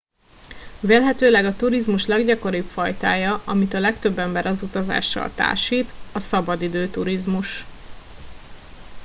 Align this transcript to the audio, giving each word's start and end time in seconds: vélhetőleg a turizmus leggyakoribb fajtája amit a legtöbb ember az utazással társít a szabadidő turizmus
vélhetőleg 0.79 1.45
a 1.45 1.55
turizmus 1.55 2.05
leggyakoribb 2.05 2.65
fajtája 2.67 3.41
amit 3.45 3.73
a 3.73 3.79
legtöbb 3.79 4.19
ember 4.19 4.45
az 4.45 4.61
utazással 4.61 5.31
társít 5.35 5.93
a 6.13 6.19
szabadidő 6.19 6.89
turizmus 6.89 7.65